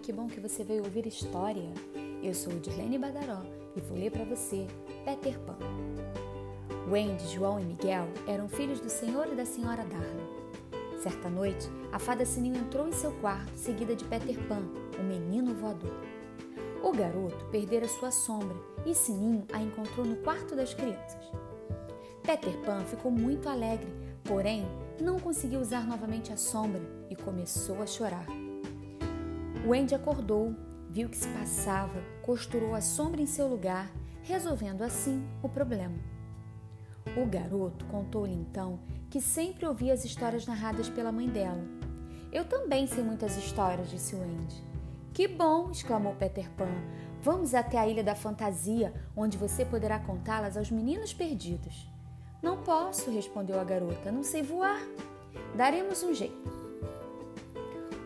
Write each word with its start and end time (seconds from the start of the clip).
que 0.00 0.12
bom 0.12 0.28
que 0.28 0.40
você 0.40 0.64
veio 0.64 0.82
ouvir 0.82 1.06
história. 1.06 1.68
Eu 2.22 2.34
sou 2.34 2.52
Dirlene 2.54 2.98
Badaró 2.98 3.42
e 3.76 3.80
vou 3.80 3.98
ler 3.98 4.10
para 4.10 4.24
você 4.24 4.66
Peter 5.04 5.38
Pan. 5.40 5.58
Wendy, 6.90 7.28
João 7.28 7.60
e 7.60 7.64
Miguel 7.64 8.08
eram 8.26 8.48
filhos 8.48 8.80
do 8.80 8.88
senhor 8.88 9.28
e 9.30 9.34
da 9.34 9.44
senhora 9.44 9.84
Darla. 9.84 11.00
Certa 11.02 11.28
noite, 11.28 11.68
a 11.92 11.98
fada 11.98 12.24
Sininho 12.24 12.56
entrou 12.56 12.88
em 12.88 12.92
seu 12.92 13.12
quarto, 13.20 13.54
seguida 13.54 13.94
de 13.94 14.04
Peter 14.06 14.38
Pan, 14.48 14.62
o 14.98 15.02
menino 15.02 15.54
voador. 15.54 15.96
O 16.82 16.92
garoto 16.92 17.44
perdera 17.50 17.86
sua 17.86 18.10
sombra 18.10 18.56
e 18.86 18.94
Sininho 18.94 19.44
a 19.52 19.60
encontrou 19.60 20.06
no 20.06 20.16
quarto 20.16 20.56
das 20.56 20.72
crianças. 20.72 21.30
Peter 22.22 22.56
Pan 22.64 22.84
ficou 22.84 23.10
muito 23.10 23.50
alegre, 23.50 23.92
porém 24.24 24.64
não 24.98 25.20
conseguiu 25.20 25.60
usar 25.60 25.86
novamente 25.86 26.32
a 26.32 26.38
sombra 26.38 26.82
e 27.10 27.16
começou 27.16 27.82
a 27.82 27.86
chorar. 27.86 28.26
Wendy 29.66 29.94
acordou, 29.94 30.54
viu 30.88 31.06
o 31.06 31.10
que 31.10 31.16
se 31.16 31.28
passava, 31.28 32.02
costurou 32.22 32.74
a 32.74 32.80
sombra 32.80 33.20
em 33.20 33.26
seu 33.26 33.46
lugar, 33.46 33.90
resolvendo 34.22 34.82
assim 34.82 35.22
o 35.42 35.48
problema. 35.48 35.98
O 37.16 37.26
garoto 37.26 37.84
contou-lhe 37.86 38.32
então 38.32 38.80
que 39.10 39.20
sempre 39.20 39.66
ouvia 39.66 39.92
as 39.92 40.04
histórias 40.04 40.46
narradas 40.46 40.88
pela 40.88 41.12
mãe 41.12 41.28
dela. 41.28 41.62
Eu 42.32 42.44
também 42.44 42.86
sei 42.86 43.02
muitas 43.02 43.36
histórias, 43.36 43.90
disse 43.90 44.14
Wendy. 44.14 44.64
Que 45.12 45.28
bom! 45.28 45.70
exclamou 45.70 46.14
Peter 46.14 46.48
Pan. 46.52 46.70
Vamos 47.20 47.54
até 47.54 47.76
a 47.76 47.86
Ilha 47.86 48.04
da 48.04 48.14
Fantasia, 48.14 48.94
onde 49.14 49.36
você 49.36 49.64
poderá 49.64 49.98
contá-las 49.98 50.56
aos 50.56 50.70
meninos 50.70 51.12
perdidos. 51.12 51.86
Não 52.40 52.62
posso, 52.62 53.10
respondeu 53.10 53.60
a 53.60 53.64
garota. 53.64 54.10
Não 54.10 54.22
sei 54.22 54.42
voar. 54.42 54.80
Daremos 55.54 56.02
um 56.02 56.14
jeito. 56.14 56.59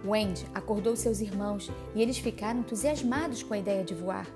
Wendy 0.05 0.47
acordou 0.55 0.95
seus 0.95 1.21
irmãos 1.21 1.71
e 1.95 2.03
eles 2.03 2.19
ficaram 2.19 2.61
entusiasmados 2.61 3.43
com 3.43 3.55
a 3.55 3.59
ideia 3.59 3.83
de 3.83 3.95
voar. 3.95 4.27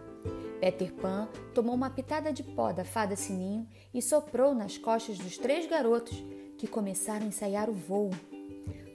Peter 0.61 0.93
Pan 0.93 1.29
tomou 1.55 1.75
uma 1.75 1.91
pitada 1.91 2.33
de 2.33 2.43
pó 2.43 2.73
da 2.73 2.85
fada 2.85 3.15
Sininho 3.15 3.69
e 3.95 4.03
soprou 4.03 4.55
nas 4.55 4.77
costas 4.77 5.19
dos 5.19 5.39
três 5.39 5.69
garotos, 5.69 6.25
que 6.57 6.67
começaram 6.67 7.25
a 7.25 7.29
ensaiar 7.29 7.71
o 7.71 7.75
voo. 7.75 8.11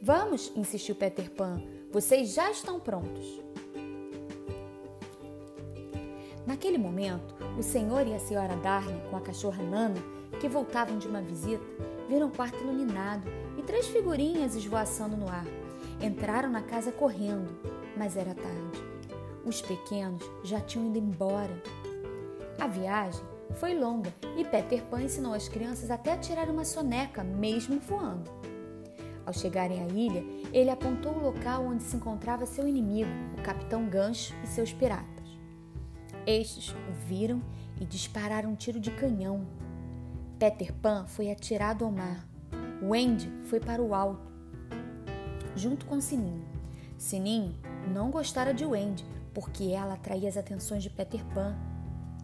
Vamos, 0.02 0.52
insistiu 0.56 0.96
Peter 0.96 1.32
Pan, 1.32 1.62
vocês 1.92 2.34
já 2.34 2.52
estão 2.52 2.80
prontos. 2.80 3.42
Naquele 6.46 6.78
momento, 6.78 7.34
o 7.58 7.64
senhor 7.64 8.06
e 8.06 8.14
a 8.14 8.20
senhora 8.20 8.58
Darney, 8.58 9.02
com 9.10 9.16
a 9.16 9.22
cachorra 9.22 9.64
Nana, 9.64 10.02
que 10.42 10.50
voltavam 10.50 10.98
de 10.98 11.08
uma 11.08 11.22
visita, 11.22 11.64
viram 12.10 12.28
o 12.28 12.36
quarto 12.36 12.62
iluminado 12.62 13.30
e 13.58 13.62
três 13.62 13.88
figurinhas 13.88 14.56
esvoaçando 14.56 15.16
no 15.16 15.30
ar. 15.30 15.46
Entraram 16.04 16.50
na 16.50 16.62
casa 16.62 16.92
correndo, 16.92 17.58
mas 17.96 18.18
era 18.18 18.36
tarde. 18.36 18.84
Os 19.46 19.62
pequenos 19.62 20.22
já 20.44 20.59
tinham 20.59 20.90
ido 20.90 20.98
embora. 20.98 21.64
A 22.59 22.68
viagem 22.68 23.23
foi 23.54 23.73
longa 23.73 24.14
e 24.36 24.44
Peter 24.44 24.84
Pan 24.84 25.04
ensinou 25.04 25.34
as 25.34 25.48
crianças 25.48 25.90
até 25.90 26.12
a 26.12 26.18
tirar 26.18 26.50
uma 26.50 26.66
soneca, 26.66 27.24
mesmo 27.24 27.80
voando. 27.80 28.30
Ao 29.26 29.31
chegarem 29.31 29.81
à 29.81 29.88
ilha, 29.88 30.26
ele 30.52 30.70
apontou 30.70 31.14
o 31.14 31.24
local 31.24 31.64
onde 31.64 31.84
se 31.84 31.96
encontrava 31.96 32.46
seu 32.46 32.68
inimigo, 32.68 33.09
o 33.40 33.42
Capitão 33.42 33.88
Gancho 33.88 34.34
e 34.44 34.48
seus 34.48 34.74
piratas. 34.74 35.08
Estes 36.28 36.72
o 36.72 36.92
viram 37.08 37.42
e 37.80 37.86
dispararam 37.86 38.52
um 38.52 38.56
tiro 38.56 38.78
de 38.78 38.92
canhão. 38.92 39.48
Peter 40.38 40.74
Pan 40.74 41.06
foi 41.08 41.31
atirado 41.31 41.86
ao 41.86 41.92
mar. 41.92 42.28
Wendy 42.81 43.31
foi 43.46 43.62
para 43.62 43.81
o 43.81 43.96
alto, 43.96 44.33
junto 45.56 45.86
com 45.86 46.00
Sininho. 46.00 46.46
Sininho 46.98 47.56
não 47.94 48.09
gostara 48.09 48.54
de 48.54 48.66
Wendy 48.66 49.06
porque 49.34 49.66
ela 49.72 49.96
atraía 49.96 50.30
as 50.30 50.38
atenções 50.38 50.84
de 50.84 50.90
Peter 50.90 51.24
Pan 51.34 51.56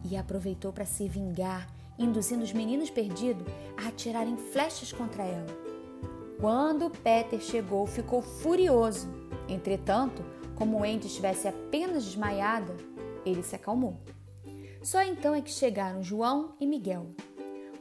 e 0.04 0.16
aproveitou 0.16 0.72
para 0.72 0.84
se 0.84 1.08
vingar, 1.08 1.68
induzindo 1.98 2.42
os 2.42 2.52
meninos 2.52 2.88
perdidos 2.88 3.46
a 3.76 3.88
atirarem 3.88 4.36
flechas 4.36 4.92
contra 4.92 5.24
ela. 5.24 5.46
Quando 6.40 6.88
Peter 6.88 7.40
chegou, 7.40 7.86
ficou 7.86 8.22
furioso. 8.22 9.08
Entretanto, 9.48 10.24
como 10.54 10.80
Wendy 10.80 11.06
estivesse 11.06 11.48
apenas 11.48 12.04
desmaiada, 12.04 12.74
ele 13.26 13.42
se 13.42 13.54
acalmou. 13.54 13.98
Só 14.82 15.02
então 15.02 15.34
é 15.34 15.42
que 15.42 15.50
chegaram 15.50 16.02
João 16.02 16.54
e 16.58 16.66
Miguel. 16.66 17.10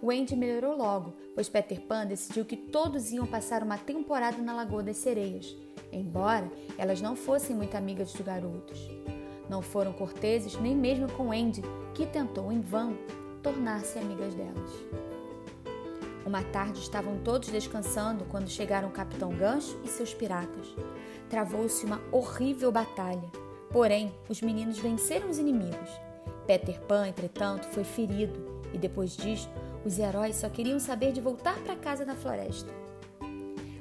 Wendy 0.01 0.35
melhorou 0.35 0.77
logo, 0.77 1.13
pois 1.35 1.49
Peter 1.49 1.81
Pan 1.81 2.05
decidiu 2.05 2.45
que 2.45 2.55
todos 2.55 3.11
iam 3.11 3.27
passar 3.27 3.61
uma 3.61 3.77
temporada 3.77 4.41
na 4.41 4.53
Lagoa 4.53 4.81
das 4.81 4.97
Sereias, 4.97 5.55
embora 5.91 6.49
elas 6.77 7.01
não 7.01 7.15
fossem 7.15 7.55
muito 7.55 7.75
amigas 7.75 8.13
dos 8.13 8.21
garotos. 8.21 8.79
Não 9.49 9.61
foram 9.61 9.91
corteses 9.91 10.55
nem 10.59 10.75
mesmo 10.75 11.11
com 11.11 11.29
Wendy, 11.29 11.61
que 11.93 12.05
tentou 12.05 12.51
em 12.51 12.61
vão 12.61 12.97
tornar-se 13.43 13.99
amigas 13.99 14.33
delas. 14.35 14.71
Uma 16.25 16.43
tarde 16.43 16.79
estavam 16.79 17.17
todos 17.23 17.49
descansando 17.49 18.23
quando 18.25 18.47
chegaram 18.47 18.89
o 18.89 18.91
Capitão 18.91 19.29
Gancho 19.29 19.79
e 19.83 19.87
seus 19.87 20.13
piratas. 20.13 20.67
Travou-se 21.29 21.85
uma 21.85 22.01
horrível 22.11 22.71
batalha, 22.71 23.29
porém 23.71 24.13
os 24.29 24.41
meninos 24.41 24.77
venceram 24.77 25.29
os 25.29 25.39
inimigos. 25.39 25.89
Peter 26.45 26.79
Pan, 26.81 27.07
entretanto, 27.07 27.67
foi 27.67 27.83
ferido 27.83 28.61
e 28.73 28.77
depois 28.77 29.17
disto 29.17 29.51
os 29.85 29.97
heróis 29.97 30.35
só 30.35 30.49
queriam 30.49 30.79
saber 30.79 31.11
de 31.11 31.21
voltar 31.21 31.57
para 31.59 31.75
casa 31.75 32.05
na 32.05 32.15
floresta. 32.15 32.71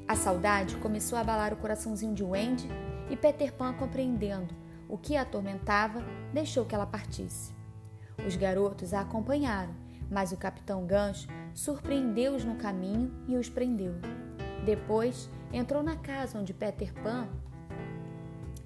A 0.07 0.17
saudade 0.17 0.77
começou 0.77 1.19
a 1.19 1.21
abalar 1.21 1.53
o 1.53 1.57
coraçãozinho 1.57 2.15
de 2.15 2.25
Wendy 2.25 2.69
e 3.11 3.17
Peter 3.17 3.53
Pan, 3.53 3.75
compreendendo 3.75 4.55
o 4.89 4.97
que 4.97 5.17
a 5.17 5.23
atormentava, 5.23 6.03
deixou 6.33 6.65
que 6.65 6.75
ela 6.75 6.87
partisse. 6.87 7.53
Os 8.27 8.35
garotos 8.35 8.95
a 8.95 9.01
acompanharam, 9.01 9.75
mas 10.11 10.33
o 10.33 10.37
capitão 10.37 10.87
Gancho 10.87 11.29
surpreendeu-os 11.53 12.45
no 12.45 12.57
caminho 12.57 13.13
e 13.29 13.37
os 13.37 13.49
prendeu. 13.49 13.95
Depois 14.65 15.29
entrou 15.53 15.83
na 15.83 15.97
casa 15.97 16.39
onde 16.39 16.55
Peter 16.55 16.93
Pan 16.95 17.29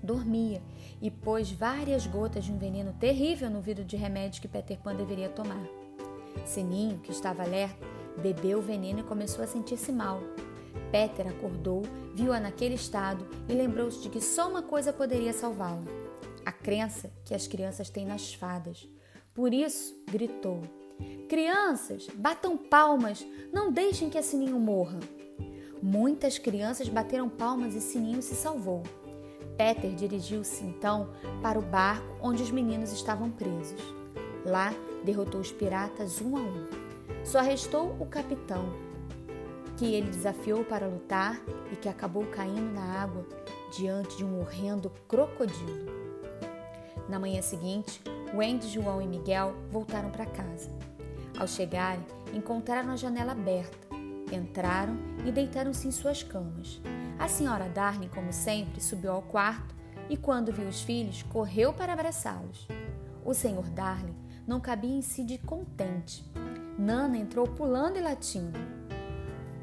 dormia 0.03 0.63
e 1.01 1.11
pôs 1.11 1.51
várias 1.51 2.07
gotas 2.07 2.45
de 2.45 2.53
um 2.53 2.59
veneno 2.59 2.93
terrível 2.93 3.51
no 3.51 3.61
vidro 3.61 3.85
de 3.85 3.97
remédio 3.97 4.41
que 4.41 4.49
Peter 4.49 4.79
Pan 4.79 4.95
deveria 4.95 5.29
tomar. 5.29 5.63
Sininho, 6.45 6.99
que 6.99 7.11
estava 7.11 7.43
alerta, 7.43 7.87
bebeu 8.21 8.59
o 8.59 8.63
veneno 8.63 9.01
e 9.01 9.05
começou 9.05 9.43
a 9.45 9.47
sentir-se 9.47 9.93
mal. 9.93 10.21
Peter 10.91 11.27
acordou, 11.29 11.83
viu-a 12.15 12.39
naquele 12.39 12.75
estado 12.75 13.27
e 13.49 13.53
lembrou-se 13.53 14.01
de 14.01 14.09
que 14.09 14.21
só 14.21 14.49
uma 14.49 14.63
coisa 14.63 14.93
poderia 14.93 15.33
salvá-la: 15.33 15.83
a 16.45 16.53
crença 16.53 17.11
que 17.25 17.35
as 17.35 17.47
crianças 17.47 17.89
têm 17.89 18.07
nas 18.07 18.35
fadas. 18.35 18.89
Por 19.35 19.55
isso, 19.55 19.95
gritou: 20.11 20.63
Crianças, 21.29 22.07
batam 22.15 22.57
palmas, 22.57 23.27
não 23.53 23.73
deixem 23.73 24.11
que 24.11 24.19
a 24.19 24.23
Sininho 24.23 24.59
morra. 24.59 25.01
Muitas 25.83 26.39
crianças 26.39 26.89
bateram 26.89 27.29
palmas 27.29 27.75
e 27.75 27.81
Sininho 27.81 28.23
se 28.23 28.35
salvou. 28.35 28.83
Peter 29.57 29.95
dirigiu-se 29.95 30.65
então 30.65 31.11
para 31.43 31.59
o 31.59 31.63
barco 31.63 32.07
onde 32.21 32.43
os 32.43 32.51
meninos 32.51 32.93
estavam 32.93 33.31
presos. 33.31 33.81
Lá, 34.45 34.75
derrotou 35.05 35.41
os 35.41 35.53
piratas 35.53 36.21
um 36.21 36.37
a 36.37 36.41
um. 36.41 36.67
Só 37.25 37.41
restou 37.41 37.97
o 38.01 38.07
capitão, 38.07 38.65
que 39.77 39.95
ele 39.95 40.11
desafiou 40.11 40.65
para 40.65 40.87
lutar 40.87 41.41
e 41.71 41.77
que 41.77 41.89
acabou 41.89 42.25
caindo 42.27 42.73
na 42.73 43.03
água 43.03 43.27
diante 43.77 44.17
de 44.17 44.25
um 44.25 44.41
horrendo 44.41 44.91
crocodilo. 45.09 45.91
Na 47.09 47.19
manhã 47.19 47.43
seguinte, 47.43 48.01
Wendy, 48.35 48.69
João 48.69 49.01
e 49.01 49.07
Miguel 49.07 49.55
voltaram 49.71 50.11
para 50.11 50.27
casa. 50.27 50.71
Ao 51.39 51.47
chegarem, 51.47 52.05
encontraram 52.33 52.91
a 52.91 52.97
janela 52.97 53.33
aberta. 53.33 53.77
Entraram 54.33 54.97
e 55.27 55.31
deitaram-se 55.31 55.87
em 55.87 55.91
suas 55.91 56.23
camas. 56.23 56.81
A 57.19 57.29
senhora 57.29 57.69
Darney, 57.69 58.09
como 58.09 58.33
sempre, 58.33 58.81
subiu 58.81 59.13
ao 59.13 59.23
quarto 59.23 59.75
e, 60.09 60.17
quando 60.17 60.53
viu 60.53 60.69
os 60.69 60.81
filhos, 60.81 61.23
correu 61.25 61.73
para 61.73 61.93
abraçá-los. 61.93 62.67
O 63.25 63.35
senhor 63.35 63.69
Darney 63.71 64.15
não 64.47 64.61
cabia 64.61 64.95
em 64.95 65.03
si 65.03 65.25
de 65.25 65.39
contente. 65.39 66.25
Nana 66.79 67.17
entrou 67.17 67.47
pulando 67.47 67.99
e 67.99 68.01
latindo. 68.01 68.59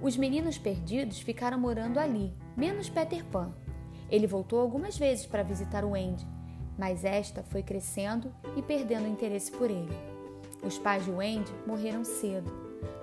Os 0.02 0.16
meninos 0.16 0.58
perdidos 0.58 1.20
ficaram 1.20 1.60
morando 1.60 2.00
ali, 2.00 2.34
menos 2.56 2.90
Peter 2.90 3.24
Pan. 3.26 3.52
Ele 4.10 4.26
voltou 4.26 4.60
algumas 4.60 4.98
vezes 4.98 5.26
para 5.26 5.44
visitar 5.44 5.84
o 5.84 5.94
Andy, 5.94 6.26
mas 6.78 7.04
esta 7.04 7.44
foi 7.44 7.62
crescendo 7.62 8.34
e 8.56 8.62
perdendo 8.62 9.08
interesse 9.08 9.52
por 9.52 9.70
ele. 9.70 9.94
Os 10.64 10.78
pais 10.78 11.04
de 11.04 11.12
Wendy 11.12 11.52
morreram 11.68 12.04
cedo. 12.04 12.52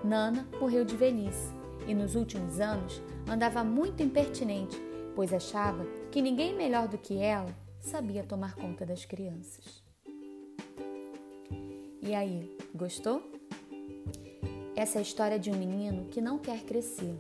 Nana 0.03 0.47
morreu 0.61 0.85
de 0.85 0.97
velhice 0.97 1.53
e 1.87 1.95
nos 1.95 2.15
últimos 2.15 2.61
anos 2.61 3.03
andava 3.29 3.63
muito 3.63 4.03
impertinente, 4.03 4.81
pois 5.15 5.33
achava 5.33 5.85
que 6.11 6.23
ninguém 6.23 6.55
melhor 6.55 6.89
do 6.89 6.99
que 6.99 7.19
ela 7.19 7.55
sabia 7.81 8.25
tomar 8.25 8.55
conta 8.55 8.85
das 8.85 9.05
crianças. 9.05 9.86
E 12.07 12.15
aí, 12.15 12.57
gostou? 12.75 13.23
Essa 14.75 14.99
é 14.99 15.01
a 15.01 15.03
história 15.03 15.39
de 15.39 15.51
um 15.51 15.57
menino 15.57 16.07
que 16.07 16.21
não 16.21 16.39
quer 16.39 16.61
crescer. 16.61 17.17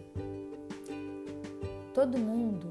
Todo 1.93 2.19
mundo 2.19 2.69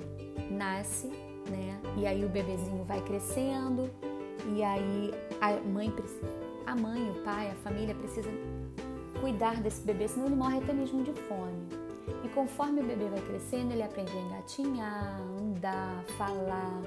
nasce 0.50 1.10
né? 1.50 1.80
E 1.98 2.06
aí 2.06 2.26
o 2.26 2.30
bebezinho 2.30 2.84
vai 2.84 3.02
crescendo 3.02 3.90
e 4.54 4.64
aí 4.64 5.14
a 5.42 5.52
mãe 5.68 5.94
a 6.66 6.76
mãe, 6.76 7.10
o 7.12 7.24
pai, 7.24 7.52
a 7.52 7.56
família 7.56 7.94
precisa 7.94 8.30
cuidar 9.22 9.62
desse 9.62 9.82
bebê, 9.82 10.08
senão 10.08 10.26
ele 10.26 10.36
morre 10.36 10.58
até 10.58 10.74
mesmo 10.74 11.04
de 11.04 11.14
fome. 11.14 11.68
E 12.24 12.30
conforme 12.30 12.82
o 12.82 12.84
bebê 12.84 13.06
vai 13.06 13.22
crescendo, 13.22 13.72
ele 13.72 13.84
aprende 13.84 14.12
a 14.12 14.22
engatinhar, 14.22 15.22
andar, 15.40 16.04
falar. 16.18 16.82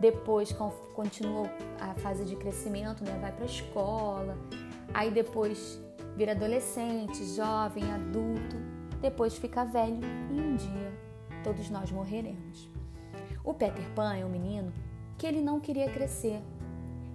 Depois 0.00 0.52
continua 0.94 1.48
a 1.80 1.94
fase 1.94 2.24
de 2.24 2.34
crescimento, 2.34 3.04
né? 3.04 3.16
vai 3.20 3.32
para 3.32 3.44
a 3.44 3.46
escola. 3.46 4.36
Aí 4.94 5.10
depois 5.10 5.80
vira 6.16 6.32
adolescente, 6.32 7.24
jovem, 7.34 7.84
adulto. 7.92 8.56
Depois 9.00 9.36
fica 9.36 9.64
velho 9.64 10.00
e 10.30 10.40
um 10.40 10.54
dia 10.56 10.92
todos 11.42 11.68
nós 11.70 11.90
morreremos. 11.90 12.68
O 13.44 13.52
Peter 13.52 13.84
Pan 13.94 14.14
é 14.14 14.24
um 14.24 14.28
menino 14.28 14.72
que 15.18 15.26
ele 15.26 15.40
não 15.40 15.60
queria 15.60 15.90
crescer. 15.90 16.40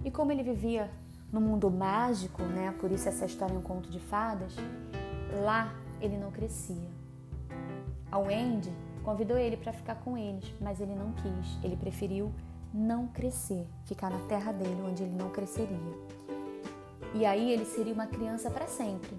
E 0.04 0.10
como 0.10 0.30
ele 0.30 0.42
vivia 0.42 0.90
no 1.32 1.40
mundo 1.40 1.70
mágico, 1.70 2.42
né? 2.42 2.74
Por 2.78 2.90
isso 2.90 3.08
essa 3.08 3.24
história 3.24 3.54
é 3.54 3.58
um 3.58 3.62
conto 3.62 3.90
de 3.90 3.98
fadas. 3.98 4.54
Lá 5.42 5.74
ele 6.00 6.16
não 6.16 6.30
crescia. 6.30 6.88
A 8.10 8.18
Wendy 8.18 8.72
convidou 9.02 9.36
ele 9.36 9.56
para 9.56 9.72
ficar 9.72 9.96
com 9.96 10.16
eles, 10.16 10.52
mas 10.60 10.80
ele 10.80 10.94
não 10.94 11.12
quis. 11.12 11.58
Ele 11.62 11.76
preferiu 11.76 12.32
não 12.72 13.06
crescer, 13.08 13.66
ficar 13.84 14.10
na 14.10 14.18
terra 14.26 14.52
dele 14.52 14.82
onde 14.86 15.02
ele 15.02 15.16
não 15.16 15.30
cresceria. 15.30 16.17
E 17.14 17.24
aí 17.24 17.52
ele 17.52 17.64
seria 17.64 17.92
uma 17.92 18.06
criança 18.06 18.50
para 18.50 18.66
sempre. 18.66 19.16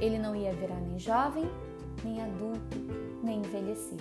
Ele 0.00 0.18
não 0.18 0.34
ia 0.34 0.52
virar 0.52 0.80
nem 0.80 0.98
jovem, 0.98 1.44
nem 2.04 2.22
adulto, 2.22 2.76
nem 3.22 3.40
envelhecer. 3.40 3.98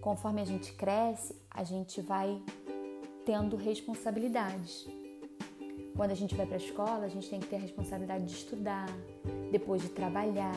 Conforme 0.00 0.40
a 0.40 0.44
gente 0.44 0.72
cresce, 0.72 1.34
a 1.50 1.64
gente 1.64 2.00
vai 2.00 2.40
tendo 3.24 3.56
responsabilidades. 3.56 4.88
Quando 5.96 6.12
a 6.12 6.14
gente 6.14 6.34
vai 6.34 6.46
para 6.46 6.54
a 6.54 6.58
escola, 6.58 7.04
a 7.04 7.08
gente 7.08 7.28
tem 7.28 7.40
que 7.40 7.48
ter 7.48 7.56
a 7.56 7.60
responsabilidade 7.60 8.24
de 8.24 8.32
estudar, 8.32 8.86
depois 9.50 9.82
de 9.82 9.88
trabalhar, 9.88 10.54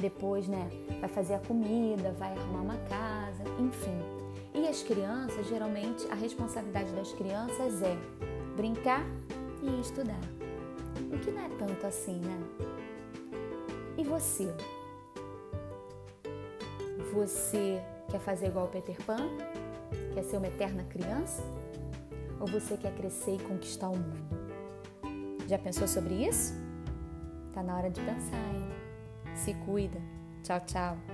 depois, 0.00 0.46
né, 0.46 0.68
vai 1.00 1.08
fazer 1.08 1.34
a 1.34 1.38
comida, 1.40 2.12
vai 2.12 2.32
arrumar 2.32 2.60
uma 2.60 2.76
casa, 2.88 3.42
enfim. 3.58 3.98
E 4.54 4.66
as 4.68 4.82
crianças, 4.82 5.46
geralmente, 5.48 6.06
a 6.10 6.14
responsabilidade 6.14 6.92
das 6.92 7.12
crianças 7.12 7.82
é 7.82 7.96
brincar 8.56 9.04
e 9.62 9.80
estudar. 9.80 10.20
O 11.12 11.18
que 11.18 11.30
não 11.30 11.44
é 11.44 11.48
tanto 11.58 11.86
assim, 11.86 12.20
né? 12.20 12.38
E 13.96 14.04
você? 14.04 14.54
Você 17.12 17.80
quer 18.10 18.20
fazer 18.20 18.46
igual 18.46 18.66
o 18.66 18.68
Peter 18.68 18.96
Pan? 19.04 19.28
Quer 20.14 20.22
ser 20.24 20.36
uma 20.36 20.46
eterna 20.46 20.84
criança? 20.84 21.42
ou 22.40 22.46
você 22.46 22.76
quer 22.76 22.94
crescer 22.94 23.36
e 23.36 23.38
conquistar 23.38 23.90
o 23.90 23.96
mundo? 23.96 24.40
Já 25.46 25.58
pensou 25.58 25.86
sobre 25.86 26.26
isso? 26.26 26.54
Tá 27.52 27.62
na 27.62 27.76
hora 27.76 27.90
de 27.90 28.00
pensar, 28.00 28.54
hein? 28.54 28.70
Se 29.34 29.54
cuida. 29.66 30.00
Tchau, 30.42 30.60
tchau. 30.60 31.09